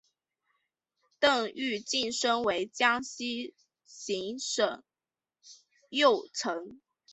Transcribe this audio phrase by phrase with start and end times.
[1.19, 3.53] 邓愈晋升为江西
[3.85, 4.83] 行省
[5.89, 6.79] 右丞。